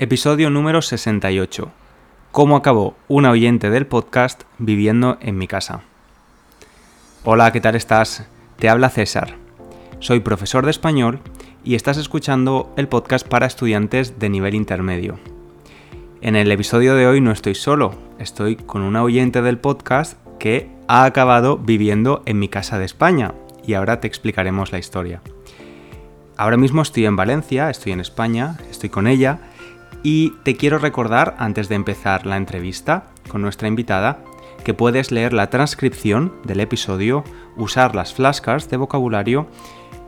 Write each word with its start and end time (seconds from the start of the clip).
Episodio 0.00 0.48
número 0.48 0.80
68. 0.80 1.72
¿Cómo 2.30 2.54
acabó 2.54 2.94
una 3.08 3.32
oyente 3.32 3.68
del 3.68 3.88
podcast 3.88 4.44
viviendo 4.58 5.18
en 5.20 5.36
mi 5.36 5.48
casa? 5.48 5.80
Hola, 7.24 7.50
¿qué 7.50 7.60
tal 7.60 7.74
estás? 7.74 8.24
Te 8.60 8.68
habla 8.68 8.90
César. 8.90 9.34
Soy 9.98 10.20
profesor 10.20 10.64
de 10.64 10.70
español 10.70 11.18
y 11.64 11.74
estás 11.74 11.96
escuchando 11.96 12.72
el 12.76 12.86
podcast 12.86 13.26
para 13.26 13.46
estudiantes 13.46 14.20
de 14.20 14.28
nivel 14.28 14.54
intermedio. 14.54 15.18
En 16.20 16.36
el 16.36 16.52
episodio 16.52 16.94
de 16.94 17.08
hoy 17.08 17.20
no 17.20 17.32
estoy 17.32 17.56
solo, 17.56 17.96
estoy 18.20 18.54
con 18.54 18.82
una 18.82 19.02
oyente 19.02 19.42
del 19.42 19.58
podcast 19.58 20.16
que 20.38 20.70
ha 20.86 21.06
acabado 21.06 21.58
viviendo 21.58 22.22
en 22.24 22.38
mi 22.38 22.48
casa 22.48 22.78
de 22.78 22.84
España 22.84 23.34
y 23.66 23.74
ahora 23.74 23.98
te 23.98 24.06
explicaremos 24.06 24.70
la 24.70 24.78
historia. 24.78 25.22
Ahora 26.36 26.56
mismo 26.56 26.82
estoy 26.82 27.04
en 27.04 27.16
Valencia, 27.16 27.68
estoy 27.68 27.90
en 27.90 28.00
España, 28.00 28.58
estoy 28.70 28.90
con 28.90 29.08
ella 29.08 29.40
y 30.02 30.30
te 30.42 30.56
quiero 30.56 30.78
recordar, 30.78 31.34
antes 31.38 31.68
de 31.68 31.74
empezar 31.74 32.26
la 32.26 32.36
entrevista 32.36 33.04
con 33.28 33.42
nuestra 33.42 33.68
invitada, 33.68 34.24
que 34.64 34.74
puedes 34.74 35.10
leer 35.10 35.32
la 35.32 35.50
transcripción 35.50 36.34
del 36.44 36.60
episodio, 36.60 37.24
usar 37.56 37.94
las 37.94 38.12
flashcards 38.14 38.68
de 38.68 38.76
vocabulario 38.76 39.46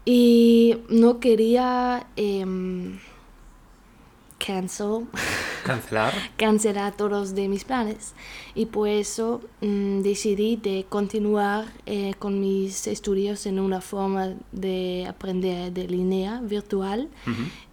y 0.05 0.77
no 0.89 1.19
quería... 1.19 2.07
Em, 2.15 2.99
cancel. 4.45 5.07
Cancelar. 5.65 6.13
Cancelar 6.37 6.95
todos 6.95 7.33
de 7.33 7.47
mis 7.47 7.63
planes. 7.63 8.13
Y 8.55 8.65
por 8.65 8.87
eso 8.87 9.41
mm, 9.61 10.01
decidí 10.01 10.57
de 10.57 10.85
continuar 10.89 11.65
eh, 11.85 12.13
con 12.19 12.39
mis 12.39 12.87
estudios 12.87 13.45
en 13.45 13.59
una 13.59 13.81
forma 13.81 14.33
de 14.51 15.05
aprender 15.07 15.71
de 15.71 15.87
línea 15.87 16.41
virtual 16.41 17.09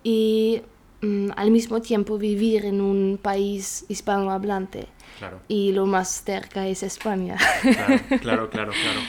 y 0.04 0.62
mm, 1.00 1.31
al 1.36 1.50
mismo 1.50 1.81
tiempo 1.81 2.19
vivir 2.19 2.64
en 2.64 2.81
un 2.81 3.19
país 3.20 3.84
hispanohablante. 3.88 4.87
Claro. 5.19 5.41
Y 5.48 5.72
lo 5.72 5.87
más 5.87 6.22
cerca 6.25 6.66
es 6.66 6.82
España. 6.82 7.37
Claro, 7.62 8.00
claro, 8.20 8.50
claro, 8.50 8.72
claro. 8.72 9.00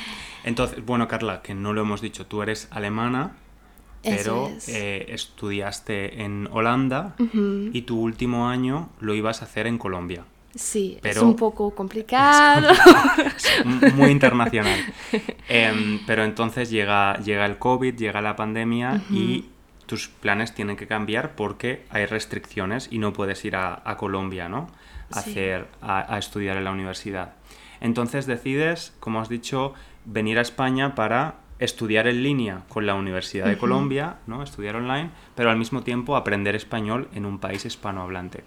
Entonces, 0.44 0.84
bueno, 0.84 1.08
Carla, 1.08 1.42
que 1.44 1.54
no 1.54 1.72
lo 1.74 1.82
hemos 1.82 2.02
dicho, 2.02 2.26
tú 2.26 2.42
eres 2.42 2.68
alemana 2.72 3.36
pero 4.04 4.52
eh, 4.68 5.06
estudiaste 5.10 6.24
en 6.24 6.48
Holanda 6.52 7.16
y 7.74 7.82
tu 7.84 8.00
último 8.00 8.48
año 8.48 8.90
lo 9.00 9.14
ibas 9.14 9.42
a 9.42 9.46
hacer 9.46 9.68
en 9.68 9.78
Colombia. 9.78 10.26
Sí, 10.56 11.00
es 11.04 11.18
un 11.18 11.36
poco 11.36 11.72
complicado. 11.76 12.74
muy 13.96 14.12
internacional. 14.12 14.80
Em, 15.48 16.00
pero 16.06 16.24
entonces 16.24 16.70
llega, 16.70 17.18
llega 17.20 17.46
el 17.46 17.58
COVID, 17.58 17.96
llega 17.96 18.22
la 18.22 18.38
pandemia 18.38 19.02
y 19.10 19.46
tus 19.86 20.08
planes 20.08 20.54
tienen 20.54 20.78
que 20.78 20.88
cambiar 20.88 21.36
porque 21.36 21.84
hay 21.90 22.06
restricciones 22.06 22.88
y 22.90 23.00
no 23.00 23.12
puedes 23.12 23.44
ir 23.44 23.58
a, 23.58 23.96
Colombia, 23.98 24.48
¿no? 24.48 24.70
A, 25.12 25.20
hacer, 25.20 25.68
a 25.82 26.18
estudiar 26.18 26.56
en 26.56 26.64
la 26.64 26.72
universidad. 26.72 27.34
Entonces 27.82 28.28
decides, 28.28 28.94
como 29.02 29.20
has 29.20 29.28
dicho, 29.28 29.74
venir 30.06 30.38
a 30.38 30.42
España 30.42 30.96
para 30.96 31.41
estudiar 31.62 32.08
en 32.08 32.24
línea 32.24 32.64
con 32.68 32.86
la 32.86 32.96
Universidad 32.96 33.46
de 33.46 33.58
Colombia, 33.58 34.18
¿no? 34.26 34.42
estudiar 34.42 34.76
online, 34.76 35.12
pero 35.36 35.52
al 35.52 35.58
mismo 35.58 35.84
tiempo 35.84 36.16
aprender 36.16 36.56
español 36.56 37.08
en 37.14 37.26
un 37.26 37.40
país 37.40 37.66
hispanohablante. 37.66 38.44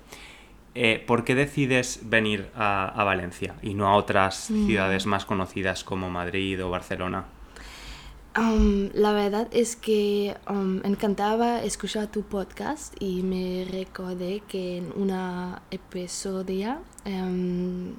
Eh, 0.74 1.02
¿Por 1.06 1.22
qué 1.22 1.36
decides 1.36 2.00
venir 2.02 2.50
a, 2.56 3.02
Valencia 3.04 3.54
y 3.62 3.74
no 3.74 3.86
a 3.86 3.94
otras 3.94 4.50
mm. 4.50 4.66
ciudades 4.66 5.06
más 5.06 5.24
conocidas 5.24 5.84
como 5.84 6.10
Madrid 6.10 6.62
o 6.64 6.70
Barcelona? 6.70 7.26
Um, 8.36 8.90
la 8.94 9.12
verdad 9.12 9.46
es 9.52 9.76
que 9.76 10.36
um, 10.50 10.80
encantaba 10.84 11.62
escuchar 11.62 12.08
tu 12.08 12.22
podcast 12.22 13.00
y 13.00 13.22
me 13.22 13.64
recordé 13.70 14.42
que 14.48 14.78
en 14.78 14.92
una 14.96 15.62
episodio 15.70 16.78
um, 17.06 17.92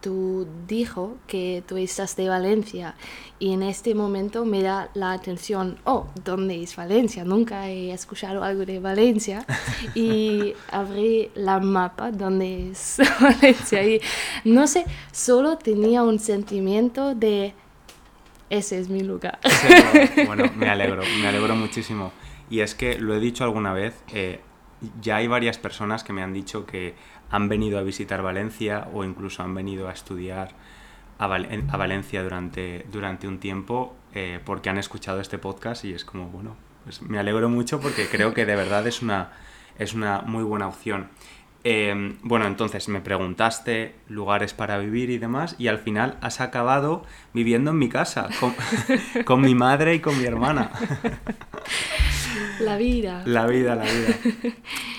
tú 0.00 0.46
dijo 0.66 1.16
que 1.26 1.62
tú 1.66 1.76
estás 1.76 2.16
de 2.16 2.28
Valencia 2.28 2.94
y 3.38 3.52
en 3.52 3.62
este 3.62 3.94
momento 3.94 4.44
me 4.44 4.62
da 4.62 4.90
la 4.94 5.12
atención, 5.12 5.78
oh, 5.84 6.06
¿dónde 6.24 6.62
es 6.62 6.76
Valencia? 6.76 7.24
Nunca 7.24 7.68
he 7.68 7.92
escuchado 7.92 8.42
algo 8.42 8.64
de 8.64 8.80
Valencia 8.80 9.44
y 9.94 10.54
abrí 10.70 11.30
la 11.34 11.60
mapa 11.60 12.10
donde 12.10 12.70
es 12.70 12.98
Valencia 13.20 13.82
y 13.84 14.00
no 14.44 14.66
sé, 14.66 14.84
solo 15.12 15.58
tenía 15.58 16.02
un 16.02 16.18
sentimiento 16.18 17.14
de 17.14 17.54
ese 18.50 18.80
es 18.80 18.88
mi 18.88 19.02
lugar. 19.02 19.38
bueno, 20.26 20.50
me 20.56 20.68
alegro, 20.68 21.02
me 21.20 21.28
alegro 21.28 21.54
muchísimo. 21.54 22.12
Y 22.50 22.60
es 22.60 22.74
que 22.74 22.98
lo 22.98 23.14
he 23.14 23.20
dicho 23.20 23.44
alguna 23.44 23.72
vez, 23.72 24.02
eh, 24.12 24.40
ya 25.00 25.16
hay 25.16 25.28
varias 25.28 25.56
personas 25.56 26.02
que 26.02 26.12
me 26.12 26.22
han 26.22 26.32
dicho 26.32 26.66
que 26.66 26.94
han 27.30 27.48
venido 27.48 27.78
a 27.78 27.82
visitar 27.82 28.22
Valencia 28.22 28.88
o 28.92 29.04
incluso 29.04 29.42
han 29.42 29.54
venido 29.54 29.88
a 29.88 29.92
estudiar 29.92 30.50
a, 31.18 31.26
Valencia 31.26 32.22
durante, 32.22 32.86
durante 32.90 33.28
un 33.28 33.38
tiempo 33.38 33.94
eh, 34.14 34.40
porque 34.44 34.70
han 34.70 34.78
escuchado 34.78 35.20
este 35.20 35.38
podcast 35.38 35.84
y 35.84 35.92
es 35.92 36.04
como, 36.04 36.26
bueno, 36.28 36.56
pues 36.84 37.02
me 37.02 37.18
alegro 37.18 37.48
mucho 37.48 37.80
porque 37.80 38.06
creo 38.08 38.32
que 38.32 38.46
de 38.46 38.56
verdad 38.56 38.86
es 38.86 39.02
una, 39.02 39.32
es 39.78 39.94
una 39.94 40.22
muy 40.22 40.42
buena 40.42 40.66
opción. 40.66 41.08
Em, 41.62 42.16
bueno, 42.22 42.46
entonces 42.46 42.88
me 42.88 43.02
preguntaste 43.02 43.94
lugares 44.08 44.54
para 44.54 44.78
vivir 44.78 45.10
y 45.10 45.18
demás 45.18 45.56
y 45.58 45.68
al 45.68 45.78
final 45.78 46.16
has 46.22 46.40
acabado 46.40 47.04
viviendo 47.34 47.72
en 47.72 47.78
mi 47.78 47.90
casa 47.90 48.30
con, 48.40 48.54
con 49.24 49.42
mi 49.42 49.54
madre 49.54 49.94
y 49.94 50.00
con 50.00 50.18
mi 50.18 50.24
hermana. 50.24 50.70
La 52.60 52.76
vida. 52.76 53.22
La 53.26 53.46
vida, 53.46 53.74
la 53.74 53.84
vida. 53.84 54.18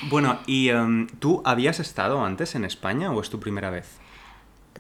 Bueno, 0.10 0.40
¿y 0.48 0.70
em, 0.70 1.08
tú 1.20 1.44
habías 1.46 1.80
estado 1.80 2.26
antes 2.26 2.56
en 2.56 2.66
España 2.66 3.12
o 3.12 3.22
es 3.22 3.30
tu 3.30 3.40
primera 3.40 3.70
vez? 3.70 4.00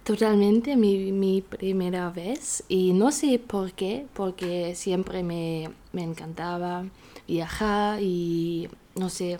Totalmente 0.03 0.75
mi, 0.75 1.11
mi 1.11 1.43
primera 1.43 2.09
vez 2.09 2.63
y 2.67 2.93
no 2.93 3.11
sé 3.11 3.37
por 3.37 3.73
qué, 3.73 4.07
porque 4.13 4.73
siempre 4.73 5.21
me, 5.21 5.69
me 5.93 6.01
encantaba 6.01 6.85
viajar 7.27 8.01
y, 8.01 8.67
no 8.95 9.09
sé, 9.09 9.37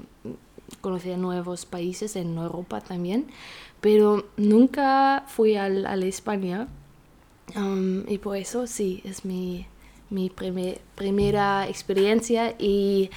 conocer 0.82 1.18
nuevos 1.18 1.66
países 1.66 2.16
en 2.16 2.38
Europa 2.38 2.80
también, 2.80 3.26
pero 3.82 4.26
nunca 4.38 5.26
fui 5.28 5.56
a, 5.56 5.66
a 5.66 5.96
España 5.96 6.68
um, 7.56 8.08
y 8.08 8.20
por 8.20 8.38
eso 8.38 8.68
sí, 8.68 9.02
es 9.04 9.26
mi 9.26 9.66
mi 10.12 10.30
primer- 10.30 10.80
primera 10.96 11.68
experiencia 11.68 12.54
y 12.60 13.10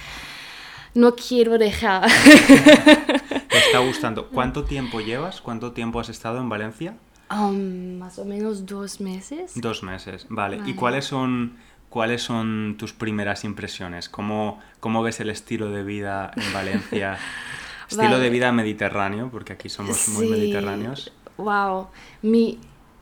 no 0.95 1.15
quiero 1.15 1.57
dejar. 1.59 2.09
¿Te 3.49 3.57
está 3.57 3.79
gustando? 3.79 4.29
¿Cuánto 4.29 4.63
tiempo 4.63 4.99
llevas? 5.01 5.41
¿Cuánto 5.41 5.71
tiempo 5.73 5.99
has 5.99 6.09
estado 6.09 6.39
en 6.39 6.49
Valencia? 6.49 6.95
Um, 7.29 7.97
más 7.97 8.17
o 8.19 8.25
menos 8.25 8.65
dos 8.65 8.99
meses. 9.01 9.51
Dos 9.55 9.83
meses, 9.83 10.25
vale. 10.29 10.61
¿Y 10.65 10.73
cuáles 10.73 11.05
son, 11.05 11.57
cuáles 11.89 12.21
son 12.21 12.75
tus 12.77 12.93
primeras 12.93 13.43
impresiones? 13.43 14.09
¿Cómo, 14.09 14.59
cómo 14.79 15.03
ves 15.03 15.19
el 15.19 15.29
estilo 15.29 15.69
de 15.69 15.83
vida 15.83 16.31
en 16.35 16.53
Valencia? 16.53 17.17
estilo 17.89 18.11
Vale. 18.11 18.19
de 18.23 18.29
vida 18.29 18.51
mediterráneo, 18.51 19.29
porque 19.31 19.53
aquí 19.53 19.69
somos 19.69 20.07
muy 20.09 20.25
Sí. 20.25 20.31
mediterráneos. 20.31 21.11
Wow. 21.37 21.87
Mi, 22.21 22.57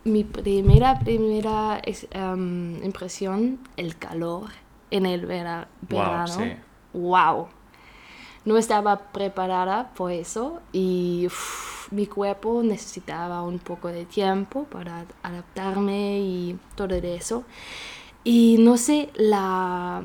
mi 0.06 0.24
primera, 0.24 1.00
primera 1.00 1.82
em, 1.84 2.84
impresión, 2.84 3.60
el 3.78 3.98
calor 3.98 4.50
en 4.92 5.06
el 5.06 5.26
vera- 5.26 5.68
verano. 5.82 6.28
sí. 6.28 6.54
Wow. 6.94 7.48
No 8.46 8.58
estaba 8.58 9.12
preparada 9.12 9.94
por 9.94 10.12
eso 10.12 10.62
y 10.74 11.28
mi 11.92 12.06
cuerpo 12.08 12.62
necesitaba 12.64 13.42
un 13.42 13.58
poco 13.60 13.88
de 13.88 14.06
tiempo 14.06 14.66
para 14.66 15.06
adaptarme 15.24 16.20
y 16.20 16.60
todo 16.76 16.94
eso. 16.96 17.46
Y 18.26 18.58
no 18.60 18.78
sé, 18.78 19.10
la, 19.16 20.04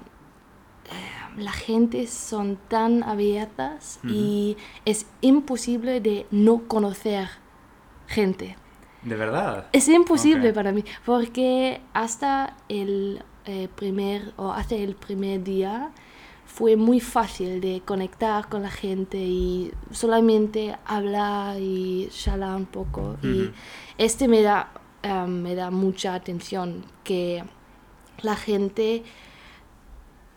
eh, 0.86 1.40
la 1.42 1.52
gente 1.52 2.06
son 2.06 2.56
tan 2.68 3.02
abiertas 3.02 3.98
y 4.04 4.56
es 4.84 5.06
imposible 5.20 6.00
de 6.00 6.26
no 6.30 6.62
conocer 6.68 7.28
gente. 8.06 8.56
¿De 9.08 9.16
verdad? 9.16 9.66
Es 9.72 9.88
imposible 9.88 10.50
Ok. 10.50 10.54
para 10.54 10.72
mí, 10.72 10.84
porque 11.04 11.80
hasta 11.94 12.56
el 12.68 13.22
eh, 13.46 13.68
primer 13.74 14.32
o 14.36 14.52
hasta 14.52 14.74
el 14.74 14.94
primer 14.94 15.42
día 15.42 15.90
fue 16.44 16.76
muy 16.76 17.00
fácil 17.00 17.60
de 17.60 17.82
conectar 17.84 18.48
con 18.48 18.62
la 18.62 18.70
gente 18.70 19.18
y 19.18 19.70
solamente 19.90 20.76
hablar 20.86 21.60
y 21.60 22.08
charlar 22.10 22.56
un 22.56 22.66
poco. 22.66 23.16
Y 23.22 23.50
este 23.98 24.28
me 24.28 24.42
da, 24.42 24.70
eh, 25.02 25.26
me 25.26 25.54
da 25.54 25.70
mucha 25.70 26.14
atención, 26.14 26.84
que 27.04 27.44
la 28.22 28.34
gente 28.34 29.04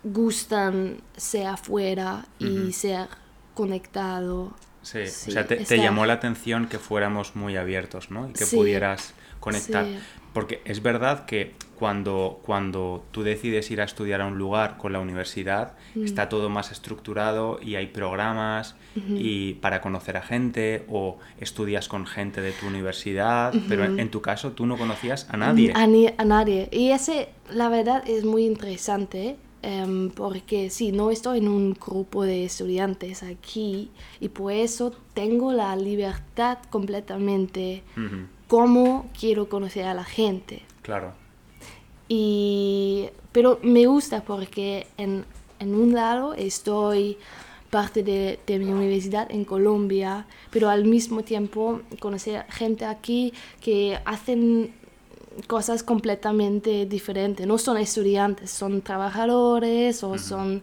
gustan 0.04 1.02
ser 1.16 1.48
afuera 1.48 2.26
y 2.40 2.72
ser 2.74 3.08
conectado. 3.54 4.52
Sí, 4.82 5.06
Sí, 5.06 5.30
o 5.30 5.34
sea, 5.34 5.46
te, 5.48 5.78
llamó 5.80 6.06
la 6.06 6.14
atención 6.14 6.68
que 6.68 6.80
fuéramos 6.80 7.36
muy 7.36 7.56
abiertos, 7.56 8.10
¿no? 8.12 8.30
Y 8.30 8.34
que 8.34 8.46
Sí, 8.46 8.56
pudieras 8.56 9.14
conectar. 9.40 9.86
sí. 9.86 9.98
Porque 10.34 10.62
es 10.66 10.82
verdad 10.82 11.26
que 11.26 11.54
cuando, 11.78 12.40
cuando 12.46 13.04
tú 13.12 13.22
decides 13.22 13.70
ir 13.70 13.82
a 13.82 13.84
estudiar 13.84 14.22
a 14.22 14.28
un 14.28 14.38
lugar 14.38 14.78
con 14.78 14.94
la 14.94 15.00
universidad, 15.00 15.74
Mm. 15.94 16.06
está 16.06 16.30
todo 16.30 16.50
más 16.50 16.72
estructurado 16.72 17.60
y 17.62 17.76
hay 17.76 17.88
programas 17.88 18.76
y 18.96 19.54
para 19.56 19.82
conocer 19.82 20.16
a 20.18 20.22
gente 20.22 20.86
o 20.90 21.18
estudias 21.40 21.88
con 21.88 22.06
gente 22.08 22.42
de 22.42 22.52
tu 22.54 22.68
universidad, 22.68 23.54
pero 23.68 23.84
en, 23.86 24.00
en 24.00 24.10
tu 24.10 24.22
caso 24.22 24.52
tú 24.54 24.66
no 24.66 24.78
conocías 24.78 25.28
a 25.30 25.38
nadie. 25.38 25.74
A, 25.76 25.86
ni- 25.88 26.08
a 26.18 26.26
nadie. 26.26 26.70
Y 26.72 26.92
ese, 26.92 27.30
la 27.52 27.68
verdad, 27.70 28.04
es 28.08 28.24
muy 28.26 28.46
interesante. 28.46 29.36
Em, 29.62 30.10
porque 30.10 30.70
sí, 30.70 30.92
no 30.92 31.12
estoy 31.12 31.40
en 31.40 31.48
un 31.48 31.74
grupo 31.74 32.24
de 32.24 32.46
estudiantes 32.46 33.24
aquí 33.24 33.90
y 34.20 34.30
por 34.30 34.52
eso 34.52 34.92
tengo 35.14 35.54
la 35.54 35.76
libertad 35.76 36.58
completamente 36.70 37.84
Ujú, 37.96 38.28
cómo 38.48 39.10
quiero 39.20 39.50
conocer 39.50 39.86
a 39.86 39.94
la 39.94 40.04
gente. 40.04 40.64
Claro. 40.82 41.14
Y, 42.08 43.10
pero 43.32 43.60
me 43.64 43.86
gusta 43.86 44.24
porque 44.24 44.88
en, 44.98 45.26
en 45.60 45.76
un 45.76 45.94
lado 45.94 46.34
estoy 46.34 47.18
parte 47.70 48.04
de, 48.04 48.38
de 48.46 48.60
mi 48.60 48.70
universidad 48.72 49.32
en 49.32 49.46
Colombia, 49.46 50.26
pero 50.52 50.70
al 50.70 50.84
mismo 50.86 51.24
tiempo 51.24 51.82
conocer 52.02 52.46
gente 52.50 52.84
aquí 52.86 53.34
que 53.62 53.98
hacen 54.04 54.74
cosas 55.48 55.84
completamente 55.84 56.86
diferentes. 56.86 57.46
No 57.48 57.58
son 57.58 57.78
estudiantes, 57.78 58.52
son 58.52 58.82
trabajadores 58.82 60.04
o 60.04 60.18
son, 60.18 60.62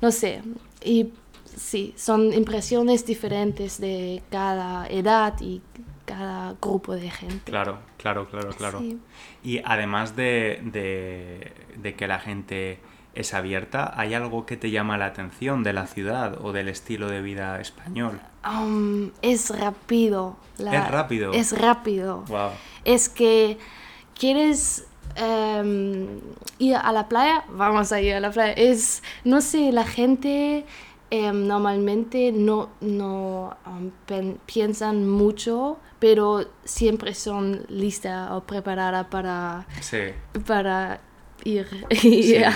no 0.00 0.10
sé, 0.10 0.42
y 0.84 1.08
sí, 1.56 1.92
son 1.96 2.32
impresiones 2.32 3.04
diferentes 3.06 3.80
de 3.80 4.22
cada 4.30 4.86
edad 4.88 5.34
y 5.40 5.60
cada 6.04 6.54
grupo 6.60 6.94
de 6.94 7.10
gente. 7.10 7.50
Claro, 7.50 7.78
claro, 7.96 8.28
claro, 8.28 8.50
claro. 8.50 8.78
Sí. 8.80 8.98
Y 9.42 9.60
además 9.64 10.16
de, 10.16 10.60
de- 10.64 11.52
de 11.80 11.94
que 11.94 12.06
la 12.06 12.18
gente 12.20 12.78
es 13.14 13.32
abierta, 13.32 13.92
¿hay 13.96 14.12
algo 14.14 14.44
que 14.44 14.56
te 14.56 14.70
llama 14.70 14.98
la 14.98 15.06
atención 15.06 15.62
de 15.62 15.72
la 15.72 15.86
ciudad 15.86 16.38
o 16.44 16.52
del 16.52 16.68
estilo 16.68 17.08
de 17.08 17.22
vida 17.22 17.60
español? 17.60 18.20
Um, 18.44 19.10
es 19.22 19.50
rápido. 19.58 20.36
la- 20.58 20.74
Es 20.76 20.90
rápido. 20.90 21.32
Es 21.32 21.58
rápido. 21.58 22.24
Wow. 22.28 22.50
Es 22.84 23.08
que 23.08 23.56
quieres 24.18 24.86
em, 25.16 26.20
ir 26.58 26.76
a 26.76 26.92
la 26.92 27.08
playa, 27.08 27.44
vamos 27.50 27.92
a 27.92 28.00
ir 28.00 28.14
a 28.14 28.20
la 28.20 28.30
playa. 28.30 28.52
Es, 28.52 29.02
no 29.24 29.40
sé, 29.40 29.72
la 29.72 29.84
gente 29.84 30.64
em, 31.10 31.46
normalmente 31.46 32.32
no, 32.32 32.70
no 32.80 33.56
um, 33.66 33.90
pen- 34.06 34.38
piensan 34.46 35.08
mucho, 35.08 35.78
pero 35.98 36.44
siempre 36.64 37.14
son 37.14 37.64
listas 37.68 38.30
o 38.32 38.42
preparadas 38.42 39.06
para, 39.06 39.66
Sí. 39.80 39.98
para 40.46 41.00
ir 41.44 41.66
Sí. 41.90 42.32
y 42.32 42.36
a- 42.42 42.52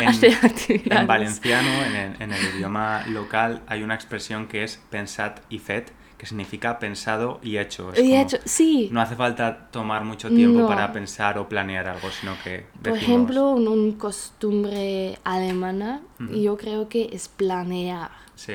En, 0.00 0.08
hacer 0.08 0.32
actividades. 0.42 1.00
en 1.02 1.06
valenciano, 1.06 1.68
en 1.84 1.96
el, 1.96 2.22
en 2.22 2.32
el 2.32 2.54
idioma 2.56 3.04
local, 3.08 3.62
hay 3.66 3.82
una 3.82 3.94
expresión 3.94 4.46
que 4.46 4.62
es 4.64 4.80
pensat 4.90 5.40
y 5.50 5.58
fet, 5.58 5.92
que 6.18 6.26
significa 6.26 6.78
pensado 6.80 7.38
y 7.42 7.58
hecho. 7.58 7.92
Es 7.92 8.00
Y 8.00 8.10
como- 8.10 8.22
hecho- 8.22 8.38
sí. 8.44 8.88
No 8.92 9.00
hace 9.00 9.14
falta 9.14 9.68
tomar 9.70 10.04
mucho 10.04 10.28
tiempo 10.28 10.58
No. 10.60 10.66
para 10.68 10.92
pensar 10.92 11.38
o 11.38 11.48
planear 11.48 11.86
algo, 11.88 12.10
sino 12.10 12.34
que 12.42 12.66
Por 12.82 12.96
ejemplo, 12.96 13.50
un, 13.52 13.68
un 13.68 13.92
costumbre 13.92 15.18
alemana, 15.24 16.00
yo 16.18 16.56
creo 16.56 16.88
que 16.88 17.08
es 17.12 17.28
planear. 17.28 18.10
Sí, 18.34 18.54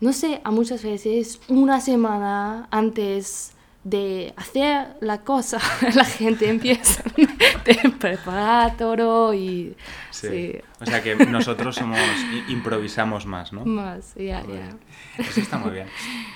No 0.00 0.12
sé, 0.12 0.40
a 0.44 0.52
muchas 0.52 0.84
veces 0.84 1.40
una 1.48 1.80
semana 1.80 2.68
antes 2.70 3.52
de 3.88 4.32
hacer 4.36 4.96
la 5.00 5.22
cosa, 5.22 5.58
la 5.94 6.04
gente 6.04 6.48
empieza 6.48 7.02
a 7.84 7.98
preparar 7.98 8.76
todo 8.76 9.34
y 9.34 9.76
sí. 10.10 10.28
sí, 10.28 10.58
O 10.80 10.86
sea 10.86 11.02
que 11.02 11.16
nosotros 11.16 11.74
somos 11.74 12.00
improvisamos 12.48 13.26
más, 13.26 13.52
¿no? 13.52 13.64
más, 13.64 14.14
ya, 14.14 14.42
ya. 14.46 14.76
Eso 15.18 15.40
está 15.40 15.58
muy 15.58 15.72
bien. 15.72 15.88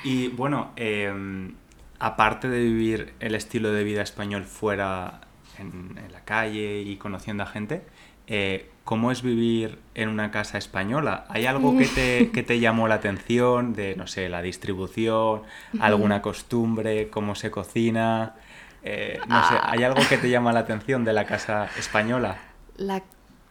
Y 0.05 0.29
bueno, 0.29 0.73
eh, 0.77 1.53
aparte 1.99 2.49
de 2.49 2.61
vivir 2.61 3.15
el 3.21 3.35
estilo 3.35 3.73
de 3.73 3.85
vida 3.85 4.03
español 4.03 4.45
fuera 4.45 5.21
en, 5.59 5.99
en 5.99 6.12
la 6.12 6.25
calle 6.25 6.83
y 6.83 6.97
conociendo 6.97 7.43
a 7.43 7.47
gente, 7.47 7.83
eh, 8.27 8.72
¿cómo 8.85 9.12
es 9.12 9.23
vivir 9.23 9.79
en 9.95 10.09
una 10.09 10.31
casa 10.31 10.59
española? 10.59 11.25
¿Hay 11.29 11.47
algo 11.47 11.77
que 11.77 11.87
te, 11.87 12.31
que 12.31 12.43
te 12.43 12.61
llamó 12.61 12.89
la 12.89 12.97
atención 12.97 13.75
de, 13.75 13.97
no 13.97 14.07
sé, 14.07 14.29
la 14.29 14.43
distribución, 14.43 15.43
alguna 15.79 16.23
costumbre, 16.23 17.09
cómo 17.09 17.35
se 17.35 17.51
cocina? 17.51 18.35
Eh, 18.83 19.21
no 19.29 19.49
sé, 19.49 19.55
¿hay 19.62 19.85
algo 19.85 20.01
que 20.09 20.19
te 20.19 20.29
llama 20.29 20.53
la 20.53 20.61
atención 20.61 21.05
de 21.05 21.12
la 21.12 21.25
casa 21.25 21.69
española? 21.79 22.39
La, 22.77 23.03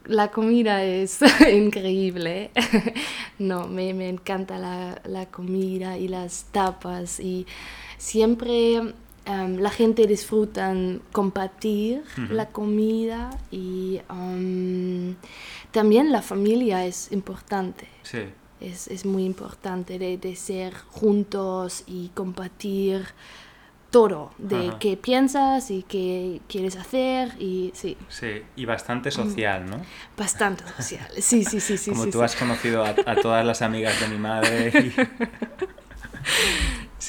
la 0.06 0.30
comida 0.30 0.84
es 0.84 1.20
increíble. 1.54 2.52
No, 3.40 3.68
me, 3.68 3.92
me 3.96 4.08
encanta 4.08 4.60
la, 4.60 5.02
la 5.04 5.26
comida 5.26 5.98
y 5.98 6.08
las 6.08 6.44
tapas 6.52 7.20
y 7.20 7.48
siempre 7.98 8.94
em, 9.26 9.58
la 9.60 9.70
gente 9.70 10.08
disfruta 10.08 10.74
compartir 11.12 12.04
la 12.30 12.48
comida 12.48 13.30
y 13.52 14.00
em, 14.10 15.16
también 15.72 16.12
la 16.12 16.22
familia 16.22 16.86
es 16.86 17.12
importante. 17.12 17.88
Sí, 18.04 18.20
Es, 18.60 18.88
es 18.88 19.06
muy 19.06 19.24
importante 19.26 19.98
de, 20.00 20.18
de 20.18 20.36
ser 20.36 20.74
juntos 20.92 21.84
y 21.88 22.10
compartir 22.14 23.06
todo, 23.90 24.32
de 24.38 24.70
Ajá. 24.70 24.80
qué 24.80 24.96
piensas 24.96 25.70
y 25.70 25.84
qué 25.84 26.40
quieres 26.48 26.78
hacer 26.78 27.34
y 27.42 27.72
sí. 27.76 27.98
sí, 28.08 28.42
y 28.56 28.64
bastante 28.66 29.12
social, 29.12 29.66
¿no? 29.70 29.82
Bastante 30.18 30.64
social. 30.78 31.08
Sí, 31.20 31.44
sí, 31.44 31.60
sí, 31.60 31.78
sí. 31.78 31.92
Como 31.92 32.06
sí, 32.06 32.12
tú 32.12 32.20
sí. 32.20 32.24
has 32.24 32.36
conocido 32.38 32.86
a, 32.86 32.96
a 33.06 33.16
todas 33.18 33.46
las 33.46 33.62
amigas 33.62 34.00
de 34.00 34.08
mi 34.08 34.18
madre. 34.18 34.70
y- 34.80 34.94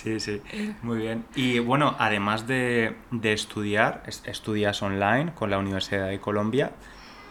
Sí, 0.03 0.19
sí, 0.21 0.43
muy 0.83 0.99
bien. 0.99 1.25
Y 1.37 1.59
bueno, 1.61 1.95
además 1.99 2.47
de, 2.47 2.97
de 3.11 3.33
estudiar, 3.33 4.03
es- 4.07 4.23
estudias 4.27 4.83
online 4.83 5.33
con 5.35 5.51
la 5.51 5.59
Universidad 5.59 6.09
de 6.09 6.19
Colombia, 6.19 6.73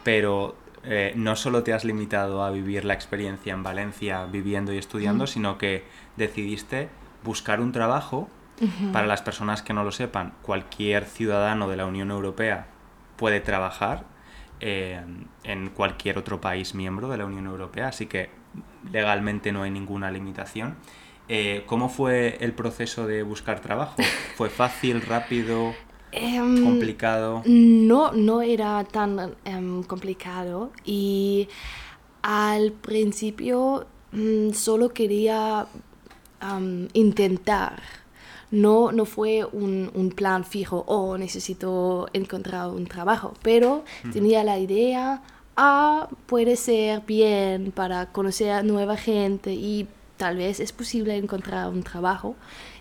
pero 0.03 0.55
eh, 0.83 1.13
no 1.15 1.35
solo 1.35 1.63
te 1.63 1.73
has 1.73 1.83
limitado 1.83 2.43
a 2.43 2.51
vivir 2.51 2.85
la 2.85 2.93
experiencia 2.93 3.53
en 3.53 3.61
Valencia 3.63 4.25
viviendo 4.25 4.73
y 4.73 4.77
estudiando, 4.77 5.27
sino 5.27 5.57
que 5.57 5.83
decidiste 6.15 6.89
buscar 7.23 7.59
un 7.59 7.71
trabajo. 7.71 8.29
Para 8.93 9.07
las 9.07 9.21
personas 9.23 9.63
que 9.63 9.73
no 9.73 9.83
lo 9.83 9.91
sepan, 9.91 10.33
cualquier 10.43 11.05
ciudadano 11.05 11.67
de 11.67 11.77
la 11.77 11.85
Unión 11.87 12.11
Europea 12.11 12.67
puede 13.15 13.39
trabajar 13.41 14.03
eh, 14.59 15.01
en 15.43 15.69
cualquier 15.69 16.17
otro 16.19 16.39
país 16.39 16.75
miembro 16.75 17.09
de 17.09 17.17
la 17.17 17.25
Unión 17.25 17.47
Europea, 17.47 17.87
así 17.87 18.05
que 18.05 18.29
legalmente 18.91 19.51
no 19.51 19.63
hay 19.63 19.71
ninguna 19.71 20.11
limitación. 20.11 20.75
Eh, 21.33 21.63
¿Cómo 21.65 21.87
fue 21.87 22.37
el 22.41 22.51
proceso 22.51 23.07
de 23.07 23.23
buscar 23.23 23.61
trabajo? 23.61 23.95
¿Fue 24.35 24.49
fácil, 24.49 25.01
rápido, 25.01 25.73
Em, 26.11 26.61
complicado? 26.65 27.41
No, 27.45 28.11
no 28.11 28.41
era 28.41 28.83
tan 28.83 29.35
em, 29.45 29.81
complicado 29.83 30.71
y 30.83 31.47
al 32.21 32.73
principio 32.73 33.87
mm, 34.11 34.51
solo 34.51 34.89
quería 34.89 35.67
am, 36.41 36.89
intentar. 36.91 37.81
No, 38.51 38.91
no 38.91 39.05
fue 39.05 39.45
un, 39.45 39.89
un 39.93 40.09
plan 40.09 40.43
fijo, 40.43 40.83
oh, 40.87 41.17
necesito 41.17 42.09
encontrar 42.11 42.67
un 42.71 42.85
trabajo, 42.85 43.33
pero 43.41 43.85
tenía 44.11 44.43
la 44.43 44.59
idea, 44.59 45.21
ah, 45.55 46.09
puede 46.25 46.57
ser 46.57 47.03
bien 47.07 47.71
para 47.71 48.11
conocer 48.11 48.51
a 48.51 48.63
nueva 48.63 48.97
gente 48.97 49.53
y 49.53 49.87
tal 50.21 50.37
vez 50.37 50.59
es 50.59 50.71
posible 50.71 51.17
encontrar 51.17 51.67
un 51.69 51.81
trabajo. 51.81 52.35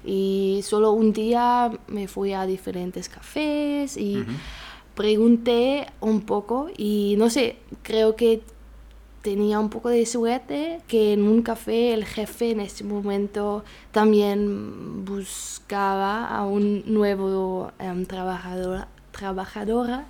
Y 0.05 0.61
solo 0.63 0.93
un 0.93 1.15
día 1.15 1.73
me 1.89 2.07
fui 2.07 2.35
a 2.35 2.45
diferentes 2.45 3.09
cafés 3.09 3.97
y 3.97 4.27
pregunté 4.95 5.87
un 6.01 6.21
poco 6.21 6.69
y 6.77 7.15
no 7.17 7.31
sé, 7.31 7.57
creo 7.83 8.15
que 8.15 8.43
tenía 9.23 9.59
un 9.59 9.71
poco 9.71 9.89
de 9.89 10.05
suerte 10.05 10.83
que 10.87 11.15
en 11.15 11.23
un 11.23 11.41
café 11.41 11.95
el 11.95 12.05
jefe 12.05 12.51
en 12.51 12.61
ese 12.61 12.85
momento 12.85 13.65
también 13.91 15.07
buscaba 15.07 16.27
a 16.27 16.45
un 16.45 16.83
nuevo 16.85 17.73
em, 17.79 18.05
trabajador, 18.05 18.87
trabajadora 19.13 20.05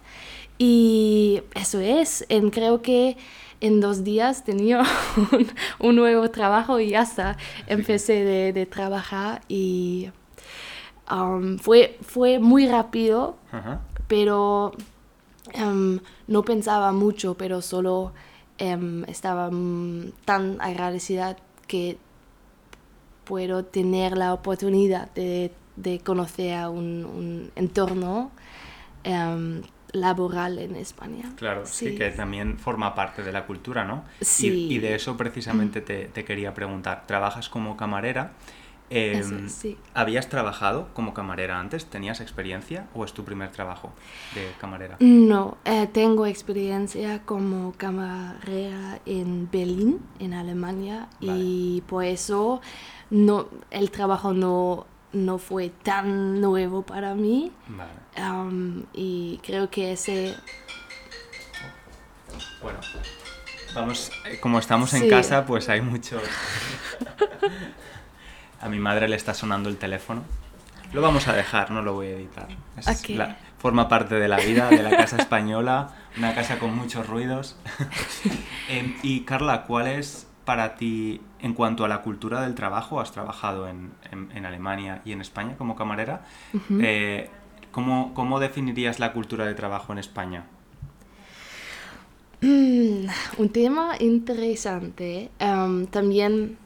y 0.58 1.42
eso 1.54 1.78
es, 1.78 2.26
en, 2.28 2.50
creo 2.50 2.82
que 2.82 3.16
en 3.60 3.80
dos 3.80 4.04
días 4.04 4.44
tenía 4.44 4.82
un, 5.32 5.46
un 5.78 5.96
nuevo 5.96 6.30
trabajo 6.30 6.80
y 6.80 6.94
hasta 6.94 7.36
empecé 7.66 8.24
de, 8.24 8.52
de 8.52 8.66
trabajar 8.66 9.42
y 9.48 10.10
um, 11.10 11.58
fue, 11.58 11.98
fue 12.02 12.38
muy 12.38 12.66
rápido, 12.66 13.36
pero 14.08 14.72
em, 15.52 16.00
no 16.26 16.42
pensaba 16.42 16.92
mucho, 16.92 17.34
pero 17.34 17.60
solo 17.60 18.12
em, 18.58 19.04
estaba 19.04 19.50
mm, 19.50 20.12
tan 20.24 20.60
agradecida 20.60 21.36
que 21.66 21.98
puedo 23.24 23.64
tener 23.64 24.16
la 24.16 24.32
oportunidad 24.34 25.10
de, 25.12 25.52
de 25.76 26.00
conocer 26.00 26.54
a 26.54 26.70
un, 26.70 27.04
un 27.04 27.50
entorno 27.56 28.30
em, 29.04 29.62
laboral 29.92 30.58
en 30.58 30.76
España. 30.76 31.32
Claro, 31.36 31.66
sí. 31.66 31.94
que 31.96 32.10
también 32.10 32.58
forma 32.58 32.94
parte 32.94 33.22
de 33.22 33.32
la 33.32 33.46
cultura, 33.46 33.84
¿no? 33.84 34.04
Sí. 34.20 34.68
Y, 34.70 34.78
de 34.78 34.94
eso 34.94 35.16
precisamente 35.16 35.80
te, 35.80 36.06
te 36.06 36.24
quería 36.24 36.54
preguntar. 36.54 37.06
Trabajas 37.06 37.48
como 37.48 37.76
camarera. 37.76 38.32
eh, 38.90 39.22
sí. 39.48 39.78
¿Habías 39.94 40.28
trabajado 40.28 40.88
como 40.94 41.14
camarera 41.14 41.60
antes? 41.60 41.86
¿Tenías 41.86 42.20
experiencia 42.20 42.88
o 42.94 43.04
es 43.04 43.12
tu 43.12 43.24
primer 43.24 43.50
trabajo 43.52 43.92
de 44.34 44.50
camarera? 44.58 44.96
No, 44.98 45.58
eh, 45.64 45.86
tengo 45.92 46.26
experiencia 46.26 47.22
como 47.24 47.72
camarera 47.76 49.00
en 49.06 49.48
Berlín, 49.50 50.00
en 50.18 50.34
Alemania, 50.34 51.08
y 51.20 51.82
por 51.86 52.04
eso 52.04 52.60
no, 53.10 53.46
el 53.70 53.90
trabajo 53.92 54.32
no, 54.32 54.86
no 55.12 55.38
fue 55.38 55.70
tan 55.70 56.40
nuevo 56.40 56.82
para 56.82 57.14
mí. 57.14 57.52
Vale. 57.68 57.90
um, 58.30 58.82
y 58.92 59.38
creo 59.44 59.70
que 59.70 59.92
ese... 59.92 60.34
Bueno, 62.62 62.78
vamos, 63.74 64.10
eh, 64.26 64.38
como 64.40 64.58
estamos 64.58 64.92
en 64.94 65.02
Sí. 65.02 65.08
casa, 65.08 65.46
pues 65.46 65.68
hay 65.68 65.80
muchos... 65.80 66.22
A 68.60 68.68
mi 68.68 68.78
madre 68.78 69.08
le 69.08 69.16
está 69.16 69.32
sonando 69.32 69.68
el 69.68 69.76
teléfono. 69.78 70.22
Lo 70.92 71.00
vamos 71.00 71.28
a 71.28 71.32
dejar, 71.32 71.70
no 71.70 71.82
lo 71.82 71.94
voy 71.94 72.08
a 72.08 72.10
editar. 72.10 72.48
Es 72.76 73.08
la- 73.10 73.36
forma 73.58 73.88
parte 73.88 74.14
de 74.16 74.26
la 74.28 74.38
vida 74.38 74.68
de 74.70 74.82
la 74.82 74.90
casa 74.96 75.16
española, 75.16 75.94
una 76.16 76.34
casa 76.34 76.58
con 76.58 76.74
muchos 76.74 77.06
ruidos. 77.06 77.56
Em, 78.68 78.96
y 79.02 79.20
Carla, 79.20 79.64
¿cuál 79.64 79.86
es 79.88 80.26
para 80.50 80.74
ti, 80.74 81.20
en 81.46 81.54
cuanto 81.54 81.84
a 81.84 81.88
la 81.88 82.02
cultura 82.02 82.42
del 82.42 82.56
trabajo, 82.56 82.98
has 83.00 83.12
trabajado 83.12 83.68
en, 83.68 83.92
en- 84.10 84.28
en 84.36 84.42
Alemania 84.46 85.00
y 85.04 85.12
en 85.12 85.20
España 85.20 85.54
como 85.56 85.76
camarera, 85.76 86.16
eh, 86.80 87.30
¿cómo, 87.70 87.94
cómo 88.14 88.40
definirías 88.40 88.98
la 88.98 89.12
cultura 89.12 89.44
de 89.46 89.54
trabajo 89.54 89.92
en 89.92 89.98
España? 90.06 90.40
Mm, 92.40 93.06
un 93.38 93.48
tema 93.50 93.94
interesante. 94.00 95.30
Um, 95.40 95.86
también 95.86 96.56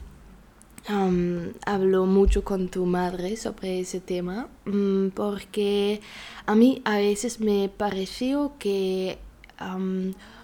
um, 0.89 1.53
hablo 1.67 2.07
mucho 2.07 2.43
con 2.43 2.69
tu 2.69 2.87
madre 2.87 3.37
sobre 3.37 3.81
ese 3.81 4.01
tema 4.01 4.49
mm, 4.65 5.09
porque 5.09 6.01
a 6.47 6.55
mí 6.55 6.81
a 6.87 6.97
veces 6.97 7.39
me 7.41 7.69
pareció 7.69 8.53
que 8.59 9.19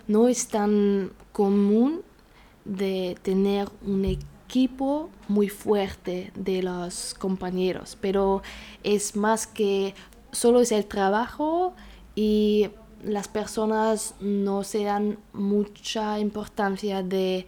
no 0.08 0.28
es 0.28 0.48
tan 0.48 1.10
común 1.32 2.02
de 2.70 3.16
tener 3.22 3.68
un 3.84 4.04
equipo 4.04 5.10
muy 5.28 5.48
fuerte 5.48 6.32
de 6.34 6.62
los 6.62 7.14
compañeros, 7.18 7.96
pero 8.00 8.42
es 8.84 9.16
más 9.16 9.46
que 9.46 9.94
solo 10.32 10.60
es 10.60 10.70
el 10.72 10.86
trabajo 10.86 11.74
y 12.14 12.68
las 13.04 13.28
personas 13.28 14.14
no 14.20 14.62
se 14.62 14.84
dan 14.84 15.18
mucha 15.32 16.18
importancia 16.20 17.02
de 17.02 17.46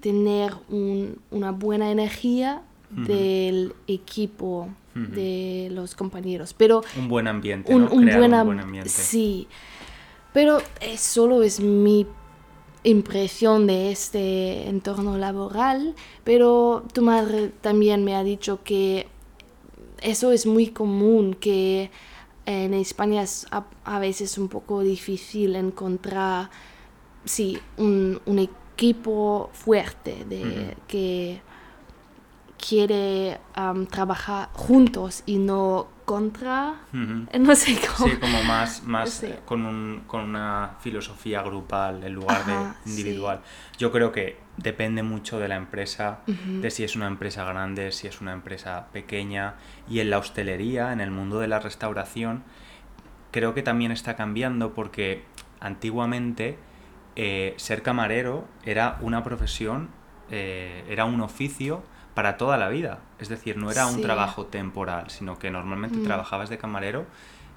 tener 0.00 0.54
un- 0.68 1.18
una 1.30 1.50
buena 1.52 1.90
energía 1.90 2.62
del 2.90 3.74
equipo 3.88 4.68
de 4.94 5.68
los 5.72 5.96
compañeros, 5.96 6.54
pero 6.54 6.82
Un 6.96 7.08
buen 7.08 7.26
ambiente, 7.26 7.74
un, 7.74 7.82
¿no? 7.86 7.90
un 7.90 8.02
Crear 8.04 8.18
buen 8.20 8.30
un 8.32 8.38
am- 8.38 8.46
buen 8.46 8.60
ambiente. 8.60 8.88
Sí, 8.90 9.48
pero 10.32 10.58
es, 10.80 11.00
solo 11.00 11.42
es 11.42 11.58
mi 11.58 12.06
impresión 12.84 13.66
de 13.66 13.90
este 13.90 14.68
entorno 14.68 15.18
laboral, 15.18 15.94
pero 16.22 16.84
tu 16.92 17.02
madre 17.02 17.50
también 17.60 18.04
me 18.04 18.14
ha 18.14 18.22
dicho 18.22 18.62
que 18.62 19.08
eso 20.02 20.32
es 20.32 20.46
muy 20.46 20.68
común, 20.68 21.34
que 21.34 21.90
en 22.46 22.74
España 22.74 23.22
es 23.22 23.46
a, 23.50 23.64
a 23.84 23.98
veces 23.98 24.36
un 24.36 24.48
poco 24.48 24.82
difícil 24.82 25.56
encontrar, 25.56 26.50
sí, 27.24 27.58
un, 27.78 28.20
un 28.26 28.38
equipo 28.38 29.48
fuerte 29.54 30.24
de, 30.28 30.76
que 30.86 31.40
quiere 32.66 33.38
am, 33.54 33.86
trabajar 33.86 34.48
juntos 34.54 35.22
y 35.26 35.38
no 35.38 35.88
contra, 36.04 36.74
Ujú. 36.92 37.26
no 37.40 37.54
sé 37.56 37.78
cómo. 37.96 38.10
Sí, 38.10 38.16
como 38.18 38.42
más, 38.44 38.82
más 38.84 39.10
Sí. 39.10 39.26
eh, 39.26 39.40
con, 39.44 39.64
un- 39.64 40.02
con 40.06 40.20
una 40.22 40.76
filosofía 40.80 41.42
grupal 41.42 42.04
en 42.04 42.12
lugar 42.14 42.42
Ajá, 42.42 42.76
de 42.84 42.90
sí. 42.90 42.90
individual. 43.00 43.40
Yo 43.78 43.90
creo 43.90 44.12
que 44.12 44.38
depende 44.56 45.02
mucho 45.02 45.38
de 45.38 45.48
la 45.48 45.56
empresa, 45.56 46.20
de 46.26 46.70
si 46.70 46.84
es 46.84 46.94
una 46.96 47.06
empresa 47.06 47.44
grande, 47.44 47.90
si 47.92 48.06
es 48.06 48.20
una 48.20 48.32
empresa 48.32 48.86
pequeña. 48.92 49.54
Y 49.88 50.00
en 50.00 50.10
la 50.10 50.18
hostelería, 50.18 50.92
en 50.92 51.00
el 51.00 51.10
mundo 51.10 51.40
de 51.40 51.48
la 51.48 51.58
restauración, 51.60 52.44
creo 53.30 53.54
que 53.54 53.62
también 53.62 53.90
está 53.92 54.14
cambiando 54.16 54.74
porque 54.74 55.24
antiguamente 55.60 56.58
eh, 57.16 57.54
ser 57.56 57.82
camarero 57.82 58.46
era 58.64 58.98
una 59.00 59.22
profesión, 59.24 59.88
eh, 60.30 60.84
era 60.88 61.04
un 61.04 61.20
oficio 61.20 61.82
para 62.14 62.36
toda 62.36 62.56
la 62.56 62.68
vida. 62.68 63.00
Es 63.18 63.28
decir, 63.28 63.56
no 63.56 63.70
era 63.70 63.86
un 63.86 64.00
trabajo 64.00 64.46
temporal, 64.46 65.10
sino 65.10 65.38
que 65.38 65.50
normalmente 65.50 65.98
Mm. 65.98 66.04
trabajabas 66.04 66.48
de 66.48 66.58
camarero 66.58 67.06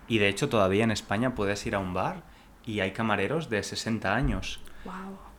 y 0.07 0.17
de 0.19 0.29
hecho 0.29 0.50
todavía 0.50 0.83
en 0.83 0.91
España 0.91 1.36
puedes 1.36 1.65
ir 1.67 1.75
a 1.75 1.79
un 1.79 1.93
bar 1.93 2.24
y 2.65 2.79
hay 2.79 2.91
camareros 2.91 3.50
de 3.50 3.62
60 3.63 4.15
años. 4.15 4.59
Wow. 4.83 4.93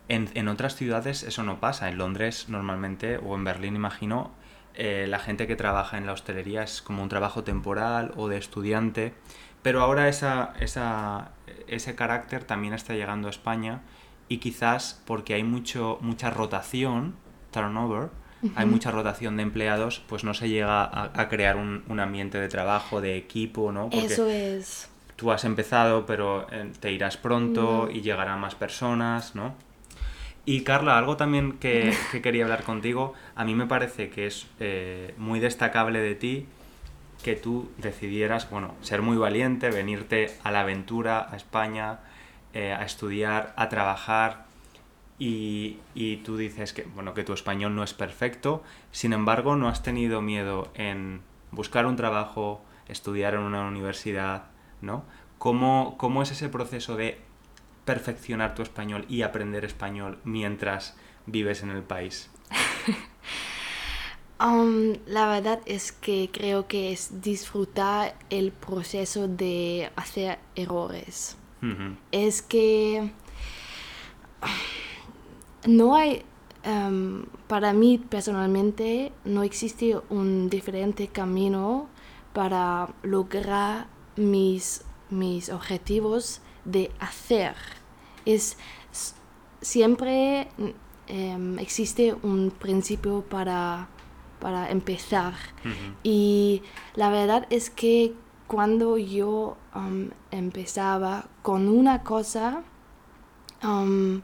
En, 0.08 0.30
en 0.35 0.49
otras 0.49 0.76
ciudades 0.76 1.23
eso 1.23 1.42
no 1.42 1.58
pasa. 1.61 1.88
En 1.88 1.99
Londres 1.99 2.47
normalmente, 2.49 3.18
o 3.18 3.35
en 3.35 3.44
Berlín 3.44 3.76
imagino, 3.76 4.30
eh, 4.75 5.06
la 5.08 5.18
gente 5.18 5.47
que 5.47 5.56
trabaja 5.56 5.99
en 5.99 6.06
la 6.06 6.12
hostelería 6.12 6.62
es 6.62 6.80
como 6.80 7.02
un 7.02 7.08
trabajo 7.08 7.42
temporal 7.44 8.12
o 8.16 8.28
de 8.28 8.38
estudiante. 8.38 9.14
Pero 9.62 9.82
ahora 9.82 10.08
esa, 10.08 10.54
esa, 10.61 11.32
ese 11.66 11.97
carácter 11.97 12.44
también 12.44 12.75
está 12.75 12.94
llegando 12.94 13.26
a 13.26 13.30
España 13.30 13.80
y 14.28 14.38
quizás 14.38 15.02
porque 15.06 15.35
hay 15.35 15.42
mucho, 15.44 15.99
mucha 16.00 16.30
rotación, 16.30 17.16
turnover, 17.50 18.11
hay 18.54 18.66
mucha 18.66 18.90
rotación 18.92 19.37
de 19.37 19.42
empleados, 19.42 20.00
pues 20.08 20.23
no 20.25 20.32
se 20.35 20.49
llega 20.49 20.85
a, 20.85 21.11
a 21.20 21.28
crear 21.28 21.56
un, 21.56 21.82
un 21.88 22.00
ambiente 22.00 22.38
de 22.38 22.49
trabajo, 22.49 23.00
de 23.00 23.16
equipo, 23.16 23.73
¿no? 23.73 23.90
Porque 23.90 24.14
Eso 24.14 24.28
es. 24.28 24.88
tú 25.16 25.32
has 25.32 25.44
empezado, 25.44 26.06
pero 26.06 26.47
eh, 26.52 26.70
te 26.80 26.92
irás 26.92 27.16
pronto 27.16 27.88
y 27.92 28.00
llegarán 28.02 28.40
más 28.40 28.54
personas, 28.54 29.35
¿no? 29.35 29.54
Y 30.44 30.62
Carla, 30.62 30.97
algo 30.99 31.16
también 31.16 31.52
que, 31.58 31.94
que 32.12 32.23
quería 32.23 32.44
hablar 32.44 32.62
contigo, 32.64 33.14
a 33.35 33.44
mí 33.44 33.54
me 33.54 33.66
parece 33.66 34.11
que 34.11 34.26
es 34.26 34.47
eh, 34.61 35.14
muy 35.18 35.40
destacable 35.40 36.00
de 36.00 36.14
ti 36.14 36.47
que 37.23 37.35
tú 37.35 37.70
decidieras, 37.78 38.49
bueno, 38.50 38.75
ser 38.80 39.02
muy 39.02 39.16
valiente, 39.16 39.70
venirte 39.70 40.37
a 40.44 40.52
la 40.52 40.61
aventura, 40.61 41.28
a 41.30 41.37
España, 41.37 41.99
eh, 42.55 42.73
a 42.73 42.83
estudiar, 42.83 43.52
a 43.57 43.69
trabajar 43.69 44.47
y, 45.19 45.78
y, 45.95 46.19
tú 46.19 46.37
dices 46.37 46.73
que, 46.73 46.83
bueno, 46.83 47.12
que 47.12 47.25
tu 47.25 47.33
español 47.33 47.75
no 47.75 47.83
es 47.83 47.93
perfecto, 47.93 48.62
sin 48.93 49.12
embargo 49.12 49.57
no 49.57 49.69
has 49.69 49.83
tenido 49.83 50.23
miedo 50.23 50.71
en 50.75 51.23
buscar 51.50 51.87
un 51.87 51.97
trabajo, 51.97 52.62
estudiar 52.87 53.35
en 53.35 53.40
una 53.40 53.67
universidad, 53.67 54.45
¿no? 54.81 55.05
¿Cómo, 55.38 55.97
cómo 55.99 56.23
es 56.23 56.31
ese 56.31 56.49
proceso 56.49 56.97
de 56.97 57.21
perfeccionar 57.85 58.55
tu 58.55 58.62
español 58.62 59.07
y 59.09 59.23
aprender 59.23 59.64
español 59.64 60.19
mientras 60.25 60.97
vives 61.26 61.62
en 61.62 61.71
el 61.71 61.83
país? 61.83 62.31
Um, 64.40 64.95
la 65.07 65.26
verdad 65.26 65.59
es 65.67 65.90
que 65.90 66.31
creo 66.33 66.69
que 66.69 66.93
es 66.93 67.23
disfrutar 67.23 68.14
el 68.31 68.52
proceso 68.52 69.26
de 69.26 69.90
hacer 69.97 70.38
errores. 70.55 71.37
Es 72.12 72.42
que 72.42 73.12
no 75.66 75.96
hay, 75.96 76.22
um, 76.66 77.24
para 77.46 77.72
mí 77.72 77.98
personalmente, 77.98 79.12
no 79.24 79.42
existe 79.42 79.98
un 80.08 80.48
diferente 80.48 81.08
camino 81.08 81.88
para 82.32 82.94
lograr 83.02 83.88
mis, 84.16 84.84
mis 85.10 85.50
objetivos 85.50 86.40
de 86.64 86.90
hacer. 87.00 87.54
Es 88.24 88.56
siempre 89.60 90.48
um, 91.08 91.58
existe 91.58 92.14
un 92.22 92.50
principio 92.50 93.22
para 93.22 93.88
para 94.38 94.70
empezar. 94.70 95.34
Y 96.02 96.62
la 96.94 97.10
verdad 97.10 97.46
es 97.50 97.70
que 97.70 98.14
cuando 98.49 98.97
yo 98.97 99.57
um, 99.75 100.09
empezaba 100.31 101.26
con 101.43 101.69
una 101.69 102.02
cosa, 102.02 102.62
um, 103.62 104.23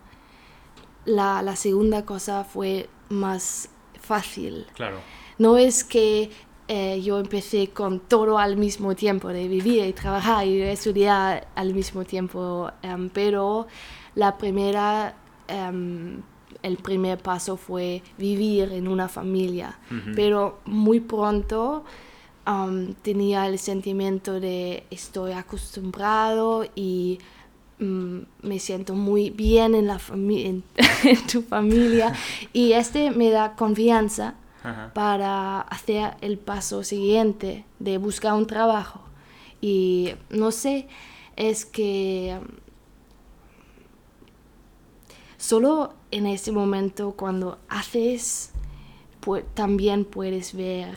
la, 1.05 1.55
segunda 1.57 2.05
cosa 2.07 2.43
fue 2.43 2.89
más 3.11 3.69
fácil. 4.01 4.67
Claro. 4.75 4.97
No 5.39 5.59
es 5.59 5.85
que 5.85 6.31
eh, 6.69 7.03
yo 7.03 7.21
empecé 7.21 7.69
con 7.69 8.01
todo 8.01 8.39
al 8.39 8.57
mismo 8.57 8.95
tiempo, 8.97 9.29
de 9.29 9.47
vivir 9.47 9.85
y 9.85 9.93
trabajar 9.93 10.47
y 10.47 10.63
estudiar 10.63 11.47
al 11.55 11.75
mismo 11.75 12.05
tiempo, 12.05 12.71
um, 12.83 13.11
pero 13.11 13.69
la 14.15 14.37
primera 14.39 15.15
el 16.63 16.79
primer 16.79 17.19
paso 17.19 17.59
fue 17.59 18.03
vivir 18.17 18.73
en 18.73 18.89
una 18.89 19.11
familia, 19.11 19.79
pero 20.17 20.61
muy 20.65 21.01
pronto 21.01 21.85
um, 22.47 22.95
tenía 22.95 23.47
el 23.47 23.59
sentimiento 23.59 24.41
de 24.41 24.85
estoy 24.91 25.33
acostumbrado 25.33 26.65
y 26.75 27.19
mm, 27.79 28.19
me 28.43 28.59
siento 28.59 28.95
muy 28.95 29.31
bien 29.31 29.75
en, 29.75 29.87
la 29.87 30.01
en, 30.13 30.63
tu 31.31 31.43
familia 31.43 32.15
y 32.53 32.73
este 32.73 33.11
me 33.11 33.31
da 33.31 33.55
confianza 33.55 34.35
para 34.95 35.61
hacer 35.61 36.17
el 36.23 36.39
paso 36.39 36.85
siguiente 36.85 37.67
de 37.81 37.99
buscar 37.99 38.33
un 38.33 38.47
trabajo. 38.47 39.03
Y 39.61 40.15
no 40.31 40.53
sé, 40.53 40.89
es 41.37 41.67
que 41.67 42.41
solo 45.37 45.93
en 46.11 46.27
ese 46.27 46.51
momento 46.51 47.13
cuando 47.13 47.59
haces, 47.69 48.53
también 49.53 50.07
puedes 50.07 50.55
ver 50.55 50.97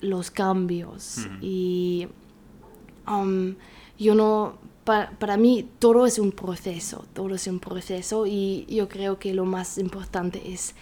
los 0.00 0.30
cambios. 0.30 1.26
Y 1.40 2.08
um, 3.06 3.54
yo 3.98 4.14
no, 4.14 4.58
para, 4.84 5.36
mí 5.36 5.68
todo 5.78 6.06
es 6.06 6.18
un 6.18 6.32
proceso, 6.32 7.04
todo 7.12 7.34
es 7.34 7.46
un 7.46 7.60
proceso 7.60 8.26
y 8.26 8.66
yo 8.68 8.88
creo 8.88 9.18
que 9.18 9.34
lo 9.34 9.44
más 9.44 9.78
importante 9.78 10.52
es 10.52 10.74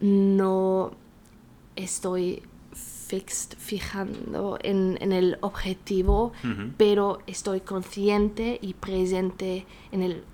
no 0.00 0.92
estoy 1.76 2.42
fixed, 2.72 3.56
fijando 3.58 4.58
en, 4.62 5.12
el 5.12 5.38
objetivo, 5.40 6.32
pero 6.76 7.18
estoy 7.26 7.60
consciente 7.60 8.58
y 8.60 8.74
presente 8.74 9.66
en 9.92 10.02
el 10.02 10.24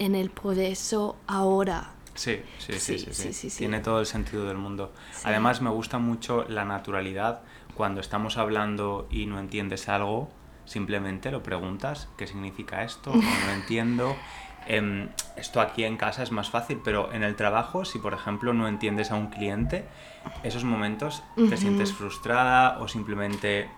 en 0.00 0.14
el 0.14 0.30
proceso 0.30 1.16
ahora. 1.26 1.92
Sí 2.14 2.42
sí 2.58 2.78
sí, 2.78 2.98
sí, 2.98 3.32
sí, 3.32 3.58
Tiene 3.58 3.80
todo 3.80 4.00
el 4.00 4.06
sentido 4.06 4.46
del 4.46 4.56
mundo. 4.56 4.92
Además, 5.24 5.60
me 5.60 5.70
gusta 5.70 5.98
mucho 5.98 6.44
la 6.48 6.64
naturalidad. 6.64 7.40
Cuando 7.74 8.00
estamos 8.00 8.36
hablando 8.36 9.06
y 9.10 9.26
no 9.26 9.38
entiendes 9.38 9.88
algo, 9.88 10.28
simplemente 10.64 11.30
lo 11.30 11.42
preguntas, 11.42 12.08
¿qué 12.16 12.26
significa 12.26 12.84
esto? 12.84 13.12
no 13.46 13.52
entiendo. 13.52 14.16
Em, 14.66 15.08
esto 15.36 15.60
aquí 15.60 15.84
en 15.84 15.96
casa 15.96 16.22
es 16.22 16.32
más 16.32 16.50
fácil, 16.50 16.80
pero 16.84 17.12
en 17.12 17.22
el 17.22 17.34
trabajo, 17.34 17.84
si 17.84 17.98
por 17.98 18.12
ejemplo 18.12 18.52
no 18.52 18.68
entiendes 18.68 19.10
a 19.10 19.14
un 19.14 19.28
cliente, 19.28 19.86
esos 20.42 20.64
momentos 20.64 21.22
te 21.34 21.56
sientes 21.56 21.92
frustrada 21.94 22.78
o 22.78 22.86
simplemente 22.86 23.70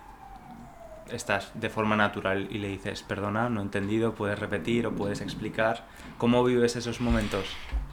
estás 1.13 1.51
de 1.55 1.69
forma 1.71 1.97
natural 1.97 2.49
y 2.51 2.59
le 2.59 2.69
dices, 2.69 3.03
perdona, 3.03 3.49
no 3.49 3.61
he 3.61 3.63
entendido, 3.63 4.15
puedes 4.15 4.39
repetir 4.39 4.87
o 4.87 4.93
puedes 4.95 5.21
explicar. 5.21 5.87
¿Cómo 6.19 6.45
vives 6.45 6.77
esos 6.77 7.01
momentos? 7.01 7.45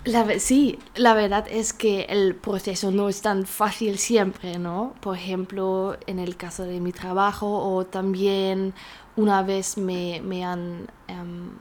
La, 0.05 0.39
sí, 0.39 0.79
la 0.95 1.13
verdad 1.13 1.45
es 1.49 1.73
que 1.73 2.03
el 2.03 2.35
proceso 2.35 2.91
no 2.91 3.09
es 3.09 3.21
tan 3.21 3.45
fácil 3.45 3.97
siempre, 3.97 4.57
¿no? 4.57 4.93
Por 5.01 5.17
ejemplo, 5.17 5.97
en 6.07 6.19
el 6.19 6.37
caso 6.37 6.63
de 6.63 6.79
mi 6.79 6.91
trabajo 6.91 7.47
o 7.47 7.85
también 7.85 8.73
una 9.15 9.43
vez 9.43 9.77
me, 9.77 10.21
me 10.21 10.45
han 10.45 10.87
um, 11.09 11.51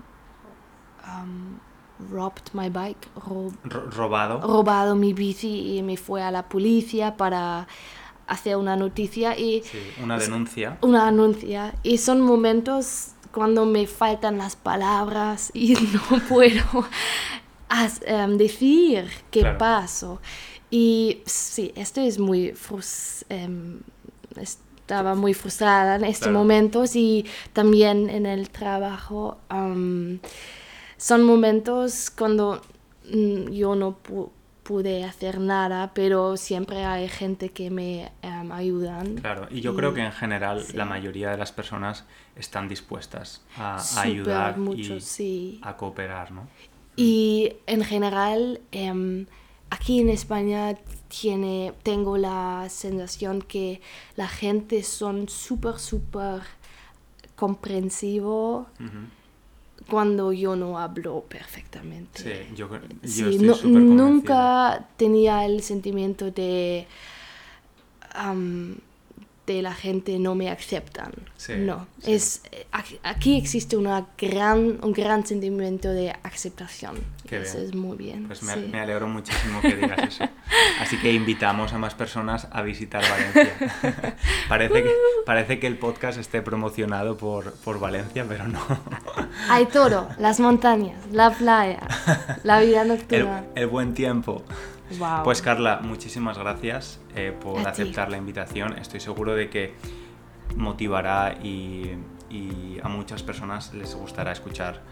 um, 1.05 1.59
robbed 2.11 2.53
my 2.53 2.68
bike, 2.68 3.09
robado. 3.90 4.40
robado 4.40 4.94
mi 4.94 5.12
bici 5.12 5.77
y 5.77 5.83
me 5.83 5.97
fue 5.97 6.23
a 6.23 6.31
la 6.31 6.49
policía 6.49 7.16
para 7.16 7.66
hacia 8.29 8.59
una 8.59 8.77
noticia 8.77 9.37
y... 9.38 9.62
una 10.03 10.19
denuncia. 10.19 10.79
Una 10.83 11.07
denuncia. 11.07 11.75
Y 11.83 11.99
son 11.99 12.21
momentos 12.21 13.12
cuando 13.33 13.67
me 13.67 13.87
faltan 13.87 14.38
las 14.38 14.55
palabras 14.55 15.51
y 15.55 15.75
no 16.11 16.21
puedo 16.29 16.87
em, 18.07 18.37
decir 18.37 19.11
qué 19.31 19.45
paso. 19.59 20.21
Y 20.71 21.23
sí, 21.25 21.73
esto 21.75 22.01
es 22.01 22.19
muy... 22.19 22.55
Em, 23.29 23.81
estaba 24.37 25.14
muy 25.14 25.35
frustrada 25.35 25.97
en 25.97 26.05
estos 26.05 26.33
momentos 26.33 26.97
y 26.97 27.27
también 27.53 28.09
en 28.09 28.25
el 28.25 28.49
trabajo. 28.49 29.38
son 30.97 31.23
momentos 31.25 32.11
cuando 32.11 32.62
mm, 33.12 33.51
yo 33.51 33.75
no 33.75 33.97
puedo 33.99 34.38
pude 34.68 35.02
hacer 35.02 35.40
nada, 35.40 35.92
pero 35.94 36.37
siempre 36.37 36.85
hay 36.85 37.09
gente 37.09 37.48
que 37.48 37.70
me 37.70 38.12
um, 38.22 38.52
ayudan. 38.52 39.14
Claro, 39.14 39.48
y 39.50 39.62
yo 39.62 39.74
creo 39.74 39.94
que 39.94 40.02
en 40.02 40.12
general 40.12 40.62
la 40.74 40.85
mayoría 40.85 41.31
de 41.31 41.38
las 41.38 41.52
personas 41.52 42.04
están 42.37 42.68
dispuestas 42.68 43.40
a, 43.57 43.83
ayudar 43.98 44.59
mucho, 44.59 44.98
y 45.20 45.59
a 45.62 45.74
cooperar, 45.74 46.33
¿no? 46.33 46.48
Y 46.96 47.54
en 47.66 47.83
general, 47.83 48.61
em, 48.70 49.24
aquí 49.70 50.00
en 50.00 50.11
España 50.11 50.76
tiene, 51.09 51.72
tengo 51.83 52.18
la 52.18 52.66
sensación 52.68 53.40
que 53.40 53.81
la 54.16 54.28
gente 54.28 54.83
son 54.83 55.31
súper, 55.31 55.78
súper 55.78 56.42
comprensivo 57.37 58.66
cuando 59.88 60.33
yo 60.33 60.55
no 60.57 60.79
hablo 60.79 61.24
perfectamente. 61.29 62.22
Sí, 62.22 62.55
yo, 62.55 62.68
yo 63.03 63.68
nunca 63.68 64.87
tenía 64.96 65.44
el 65.44 65.62
sentimiento 65.62 66.31
de 66.31 66.87
de 69.55 69.63
la 69.63 69.75
gente 69.75 70.19
no 70.19 70.35
me 70.35 70.51
aceptan. 70.51 71.13
no, 71.59 71.87
es 72.05 72.43
aquí 73.03 73.37
existe 73.37 73.77
una 73.77 74.07
gran, 74.19 74.79
un 74.83 74.93
gran 74.93 75.27
sentimiento 75.27 75.91
de 75.91 76.15
aceptación. 76.23 76.97
eso 77.31 77.59
es 77.59 77.75
muy 77.75 77.97
bien. 77.97 78.27
Pues 78.27 78.43
me, 78.43 78.57
me, 78.57 78.81
alegro 78.81 79.09
muchísimo 79.09 79.61
que 79.61 79.77
digas 79.77 79.99
eso. 80.07 80.25
Así 80.81 80.97
que 80.99 81.13
invitamos 81.13 81.73
a 81.73 81.79
más 81.79 81.95
personas 81.95 82.49
a 82.51 82.63
visitar 82.63 83.03
Valencia. 83.03 84.17
parece, 84.49 84.83
que, 84.83 84.93
parece 85.27 85.59
que 85.59 85.67
el 85.67 85.79
podcast 85.79 86.19
esté 86.19 86.43
promocionado 86.43 87.17
por, 87.17 87.53
por 87.53 87.79
Valencia, 87.79 88.25
pero 88.29 88.49
no. 88.49 88.61
Hay 89.49 89.67
todo, 89.67 90.09
las 90.19 90.41
montañas, 90.41 90.99
la 91.13 91.31
playa, 91.31 91.81
la 92.45 92.61
vida 92.61 92.85
nocturna. 92.85 93.45
el, 93.55 93.63
el 93.63 93.67
buen 93.69 93.95
tiempo. 93.95 94.43
Pues 95.24 95.42
Carla, 95.42 95.81
muchísimas 95.83 96.38
gracias 96.38 96.98
eh, 97.14 97.37
por 97.38 97.66
aceptar 97.66 98.11
la 98.11 98.16
invitación. 98.16 98.79
Estoy 98.79 99.01
seguro 99.01 99.35
de 99.35 99.51
que 99.51 99.74
motivará 100.57 101.38
y, 101.42 101.96
a 102.83 102.88
muchas 102.88 103.22
personas 103.22 103.72
les 103.74 103.94
gustará 103.94 104.33
escuchar 104.33 104.83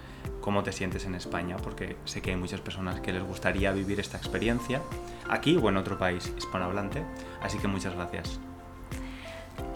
cómo 0.41 0.63
te 0.63 0.73
sientes 0.73 1.05
en 1.05 1.15
España, 1.15 1.57
porque 1.59 1.97
sé 2.05 2.23
que 2.23 2.31
hay 2.31 2.37
muchas 2.37 2.61
personas 2.61 3.01
que 3.01 3.13
les 3.13 3.23
gustaría 3.23 3.73
vivir 3.73 4.01
esta 4.01 4.17
experiencia 4.17 4.81
aquí 5.29 5.59
o 5.61 5.69
en 5.69 5.77
otro 5.77 5.99
país 5.99 6.33
hispanohablante. 6.37 7.03
Así 7.43 7.59
que 7.59 7.69
muchas 7.69 7.95
gracias. 7.95 8.41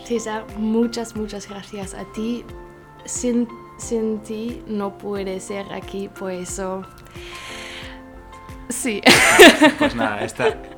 César, 0.04 0.44
muchas, 0.56 1.16
muchas 1.16 1.48
gracias 1.48 1.94
a 1.94 2.04
ti. 2.12 2.44
Sin 3.04 3.46
sin 3.80 4.20
ti 4.20 4.62
no 4.66 4.96
puede 4.98 5.40
ser 5.40 5.72
aquí, 5.72 6.09
por 6.09 6.30
eso... 6.30 6.83
Sí. 8.70 9.02
Pues 9.78 9.94
nada, 9.94 10.20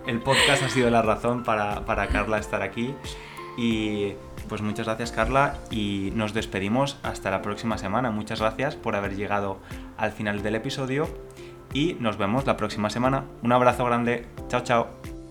el 0.06 0.20
podcast 0.20 0.62
ha 0.62 0.68
sido 0.68 0.90
la 0.90 1.02
razón 1.02 1.42
para, 1.44 1.84
para 1.84 2.08
Carla 2.08 2.38
estar 2.38 2.62
aquí. 2.62 2.94
Y 3.56 4.14
pues 4.48 4.62
muchas 4.62 4.86
gracias 4.86 5.12
Carla 5.12 5.58
y 5.70 6.12
nos 6.14 6.32
despedimos 6.32 6.98
hasta 7.02 7.30
la 7.30 7.42
próxima 7.42 7.78
semana. 7.78 8.10
Muchas 8.10 8.40
gracias 8.40 8.76
por 8.76 8.96
haber 8.96 9.14
llegado 9.14 9.58
al 9.96 10.12
final 10.12 10.42
del 10.42 10.54
episodio 10.54 11.08
y 11.74 11.94
nos 11.94 12.16
vemos 12.16 12.46
la 12.46 12.56
próxima 12.56 12.90
semana. 12.90 13.24
Un 13.42 13.52
abrazo 13.52 13.84
grande. 13.84 14.26
Chao, 14.48 14.62
chao. 14.62 15.21